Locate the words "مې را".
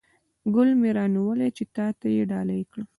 0.79-1.05